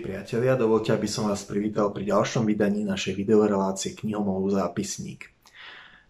[0.00, 5.28] Milí priatelia, dovolte, aby som vás privítal pri ďalšom vydaní našej videorelácie knihomov zápisník.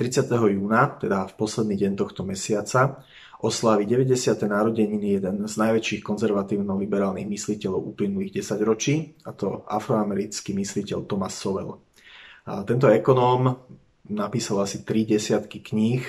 [0.00, 0.24] 30.
[0.24, 3.04] júna, teda v posledný deň tohto mesiaca,
[3.44, 4.40] oslávi 90.
[4.40, 11.76] narodeniny jeden z najväčších konzervatívno-liberálnych mysliteľov uplynulých 10 ročí, a to afroamerický mysliteľ Thomas Sowell.
[12.48, 13.52] A tento ekonóm
[14.08, 16.08] napísal asi tri desiatky kníh,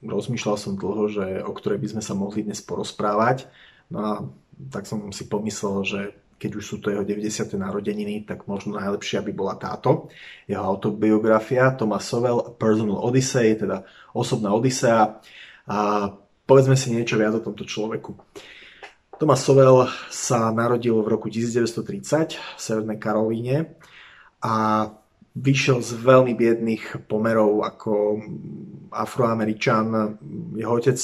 [0.00, 3.44] rozmýšľal som dlho, že, o ktorej by sme sa mohli dnes porozprávať.
[3.92, 4.12] No a
[4.72, 6.00] tak som si pomyslel, že
[6.44, 7.56] keď už sú to jeho 90.
[7.56, 10.12] narodeniny, tak možno najlepšie, aby bola táto.
[10.44, 13.80] Jeho autobiografia Thomas Sowell, Personal Odyssey, teda
[14.12, 15.24] osobná Odisea.
[15.72, 15.76] A
[16.44, 18.12] povedzme si niečo viac o tomto človeku.
[19.16, 23.80] Thomas Sowell sa narodil v roku 1930 v Severnej Karolíne
[24.44, 24.84] a
[25.32, 28.20] vyšiel z veľmi biedných pomerov ako
[28.92, 30.20] afroameričan.
[30.60, 31.00] Jeho otec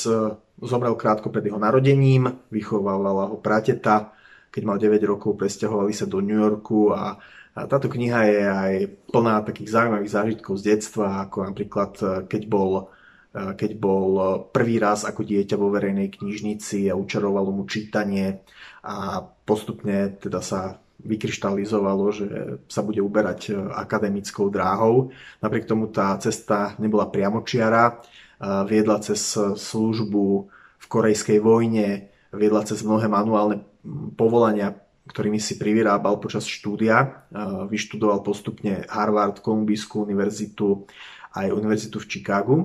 [0.61, 4.20] zomrel krátko pred jeho narodením, vychovávala ho prateta,
[4.51, 7.15] keď mal 9 rokov, presťahovali sa do New Yorku a,
[7.55, 8.75] a táto kniha je aj
[9.15, 12.91] plná takých zaujímavých zážitkov z detstva, ako napríklad e, keď bol,
[13.31, 14.11] e, keď bol
[14.51, 18.43] prvý raz ako dieťa vo verejnej knižnici a učarovalo mu čítanie
[18.83, 22.27] a postupne teda sa vykryštalizovalo, že
[22.67, 25.15] sa bude uberať e, akademickou dráhou.
[25.39, 28.03] Napriek tomu tá cesta nebola priamočiara,
[28.41, 30.49] viedla cez službu
[30.81, 33.63] v korejskej vojne, viedla cez mnohé manuálne
[34.15, 34.75] povolania,
[35.07, 37.27] ktorými si privyrábal počas štúdia.
[37.67, 40.87] Vyštudoval postupne Harvard, Kolumbijskú univerzitu,
[41.35, 42.57] aj univerzitu v Chicagu.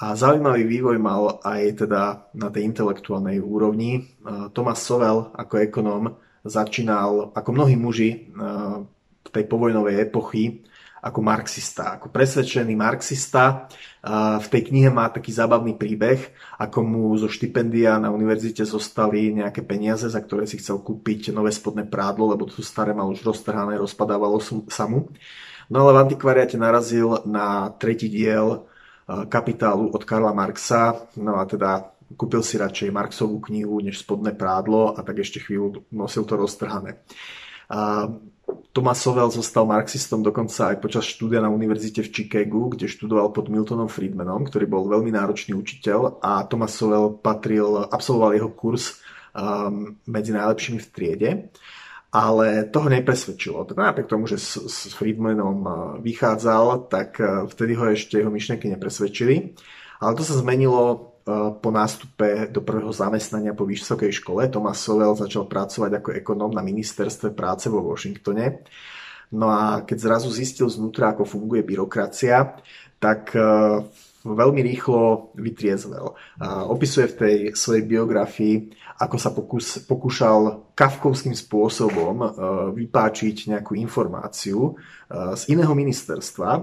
[0.00, 4.16] A zaujímavý vývoj mal aj teda na tej intelektuálnej úrovni.
[4.56, 6.04] Thomas Sowell ako ekonóm
[6.40, 8.32] začínal, ako mnohí muži
[9.20, 10.64] v tej povojnovej epochy,
[11.00, 13.68] ako marxista, ako presvedčený marxista.
[14.40, 19.64] V tej knihe má taký zábavný príbeh, ako mu zo štipendia na univerzite zostali nejaké
[19.64, 23.80] peniaze, za ktoré si chcel kúpiť nové spodné prádlo, lebo to staré mal už roztrhané,
[23.80, 25.08] rozpadávalo sa mu.
[25.72, 28.68] No ale v antikvariate narazil na tretí diel
[29.08, 34.98] kapitálu od Karla Marxa, no a teda kúpil si radšej Marxovú knihu než spodné prádlo
[34.98, 37.02] a tak ešte chvíľu nosil to roztrhané.
[38.70, 43.46] Thomas Sowell zostal marxistom dokonca aj počas štúdia na univerzite v Chicagu, kde študoval pod
[43.46, 48.98] Miltonom Friedmanom, ktorý bol veľmi náročný učiteľ a Thomas Sowell patril, absolvoval jeho kurz
[49.34, 51.30] um, medzi najlepšími v triede
[52.10, 53.62] ale toho nepresvedčilo.
[53.70, 58.34] Tak napriek tomu, že s, s Friedmanom uh, vychádzal, tak uh, vtedy ho ešte jeho
[58.34, 59.54] myšlienky nepresvedčili.
[60.02, 61.09] Ale to sa zmenilo
[61.60, 66.64] po nástupe do prvého zamestnania po vysokej škole Thomas Sowell začal pracovať ako ekonóm na
[66.64, 68.64] ministerstve práce vo Washingtone.
[69.30, 72.58] No a keď zrazu zistil znútra, ako funguje byrokracia,
[72.98, 73.42] tak e,
[74.24, 76.12] veľmi rýchlo vytriezvel.
[76.68, 78.54] Opisuje v tej svojej biografii,
[79.00, 82.26] ako sa pokus, pokúšal kafkovským spôsobom e,
[82.76, 84.72] vypáčiť nejakú informáciu e,
[85.32, 86.60] z iného ministerstva, e,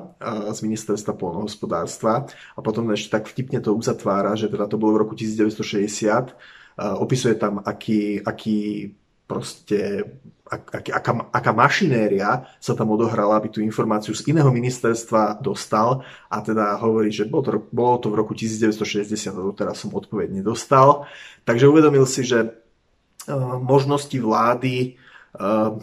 [0.53, 5.01] z ministerstva polnohospodárstva a potom ešte tak vtipne to uzatvára, že teda to bolo v
[5.05, 6.37] roku 1960.
[6.77, 8.93] Opisuje tam, aký, aký
[9.27, 10.07] proste
[10.47, 16.39] ak, aká, aká mašinéria sa tam odohrala, aby tú informáciu z iného ministerstva dostal a
[16.39, 21.03] teda hovorí, že bolo to, bolo to v roku 1960 a teraz som odpoveď nedostal.
[21.43, 24.95] Takže uvedomil si, že uh, možnosti vlády
[25.35, 25.75] uh,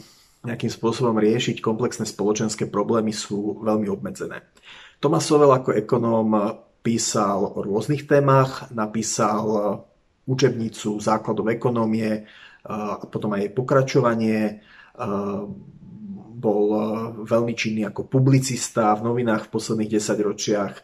[0.44, 4.44] nejakým spôsobom riešiť komplexné spoločenské problémy sú veľmi obmedzené.
[5.00, 9.44] Thomas Sowell ako ekonóm písal o rôznych témach, napísal
[10.24, 12.24] učebnicu základov ekonómie,
[12.64, 14.64] a potom aj pokračovanie.
[16.44, 16.66] Bol
[17.24, 20.74] veľmi činný ako publicista v novinách v posledných 10 ročiach.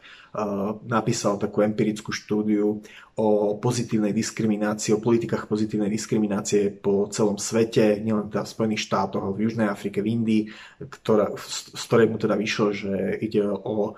[0.88, 2.80] Napísal takú empirickú štúdiu
[3.16, 3.28] o
[3.60, 9.48] pozitívnej diskriminácii, o politikách pozitívnej diskriminácie po celom svete, nielen teda v Spojených štátoch, v
[9.48, 10.42] Južnej Afrike, v Indii,
[10.80, 13.96] ktorá, z ktorej mu teda vyšlo, že ide o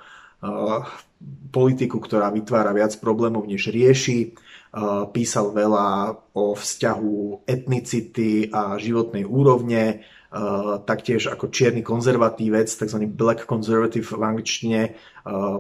[1.55, 4.35] politiku, ktorá vytvára viac problémov, než rieši.
[5.13, 10.03] Písal veľa o vzťahu etnicity a životnej úrovne,
[10.89, 13.05] taktiež ako čierny konzervatívec, tzv.
[13.05, 14.81] black conservative v angličtine,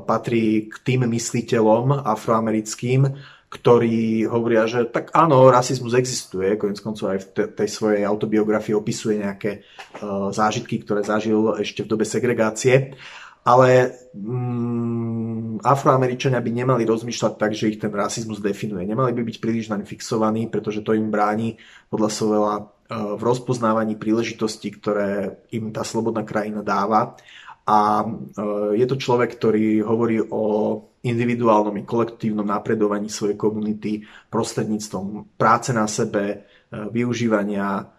[0.08, 3.12] patrí k tým mysliteľom afroamerickým,
[3.52, 9.20] ktorí hovoria, že tak áno, rasizmus existuje, konec koncov aj v tej svojej autobiografii opisuje
[9.20, 9.60] nejaké
[10.32, 12.96] zážitky, ktoré zažil ešte v dobe segregácie
[13.42, 18.86] ale mm, afroameričania by nemali rozmýšľať tak, že ich ten rasizmus definuje.
[18.86, 21.58] Nemali by byť príliš naň fixovaní, pretože to im bráni
[21.90, 22.62] podľa Sovela e,
[22.94, 27.18] v rozpoznávaní príležitostí, ktoré im tá slobodná krajina dáva.
[27.66, 28.06] A e,
[28.78, 30.42] je to človek, ktorý hovorí o
[31.02, 36.36] individuálnom i kolektívnom napredovaní svojej komunity prostredníctvom práce na sebe, e,
[36.94, 37.90] využívania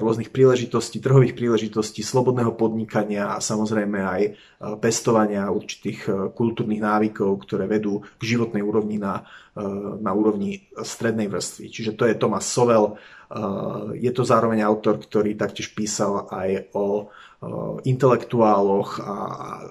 [0.00, 4.22] rôznych príležitostí, trhových príležitostí, slobodného podnikania a samozrejme aj
[4.80, 9.28] pestovania určitých kultúrnych návykov, ktoré vedú k životnej úrovni na,
[10.00, 11.68] na úrovni strednej vrstvy.
[11.68, 12.96] Čiže to je Thomas Sovel.
[13.92, 17.12] Je to zároveň autor, ktorý taktiež písal aj o
[17.84, 19.14] intelektuáloch a,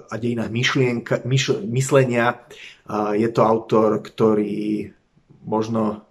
[0.05, 2.37] a dejinách myšlienka, myšl, myslenia.
[3.17, 4.93] Je to autor, ktorý
[5.41, 6.04] možno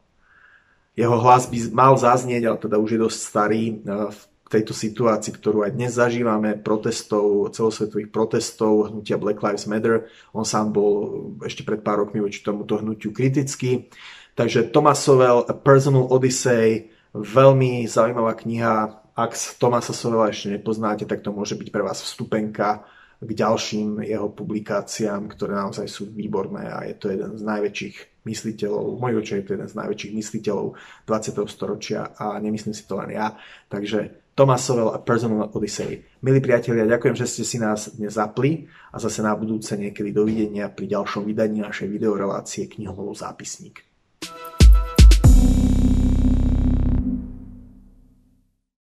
[0.94, 3.74] jeho hlas by mal zaznieť, ale teda už je dosť starý e,
[4.14, 10.06] v tejto situácii, ktorú aj dnes zažívame, protestov, celosvetových protestov, hnutia Black Lives Matter.
[10.30, 10.94] On sám bol
[11.42, 13.90] ešte pred pár rokmi voči tomuto hnutiu kritický.
[14.38, 19.02] Takže Thomas Sowell, A Personal Odyssey, veľmi zaujímavá kniha.
[19.14, 22.82] Ak Tomasa Sowella ešte nepoznáte, tak to môže byť pre vás vstupenka
[23.22, 28.98] k ďalším jeho publikáciám, ktoré naozaj sú výborné a je to jeden z najväčších mysliteľov,
[28.98, 30.66] mojich očiach je to jeden z najväčších mysliteľov
[31.06, 31.44] 20.
[31.48, 33.36] storočia a nemyslím si to len ja.
[33.68, 36.02] Takže Thomas Sowell a Personal Odyssey.
[36.26, 40.66] Milí priatelia, ďakujem, že ste si nás dnes zapli a zase na budúce niekedy dovidenia
[40.74, 43.93] pri ďalšom vydaní našej videorelácie Knihomolov zápisník.